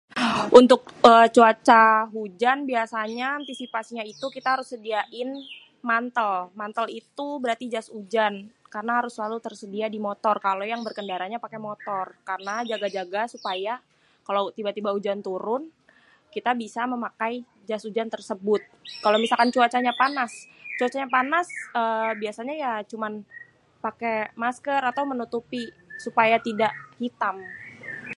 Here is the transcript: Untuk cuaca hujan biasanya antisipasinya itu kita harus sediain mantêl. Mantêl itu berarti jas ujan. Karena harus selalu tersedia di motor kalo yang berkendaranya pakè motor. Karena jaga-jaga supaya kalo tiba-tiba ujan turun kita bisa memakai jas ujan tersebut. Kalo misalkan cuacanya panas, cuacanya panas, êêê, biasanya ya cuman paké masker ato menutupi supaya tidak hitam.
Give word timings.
Untuk 0.59 0.79
cuaca 1.37 1.83
hujan 2.15 2.57
biasanya 2.71 3.27
antisipasinya 3.39 4.03
itu 4.13 4.25
kita 4.35 4.49
harus 4.55 4.67
sediain 4.73 5.29
mantêl. 5.89 6.33
Mantêl 6.59 6.87
itu 7.01 7.27
berarti 7.43 7.65
jas 7.73 7.87
ujan. 7.99 8.33
Karena 8.73 8.91
harus 8.99 9.13
selalu 9.17 9.37
tersedia 9.45 9.85
di 9.95 9.99
motor 10.07 10.35
kalo 10.47 10.63
yang 10.71 10.81
berkendaranya 10.87 11.37
pakè 11.45 11.57
motor. 11.67 12.05
Karena 12.29 12.55
jaga-jaga 12.71 13.21
supaya 13.33 13.73
kalo 14.27 14.41
tiba-tiba 14.57 14.89
ujan 14.97 15.19
turun 15.27 15.61
kita 16.35 16.51
bisa 16.63 16.81
memakai 16.93 17.33
jas 17.69 17.81
ujan 17.89 18.07
tersebut. 18.15 18.61
Kalo 19.03 19.15
misalkan 19.23 19.49
cuacanya 19.55 19.91
panas, 20.01 20.31
cuacanya 20.79 21.09
panas, 21.15 21.47
êêê, 21.79 22.09
biasanya 22.21 22.53
ya 22.63 22.73
cuman 22.91 23.13
paké 23.85 24.15
masker 24.43 24.79
ato 24.89 25.01
menutupi 25.11 25.63
supaya 26.05 26.35
tidak 26.47 26.71
hitam. 27.01 27.37